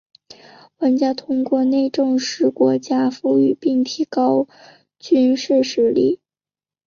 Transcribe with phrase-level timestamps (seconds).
[0.79, 4.47] 玩家通过内政使国家富裕并提高
[4.97, 6.19] 军事实力。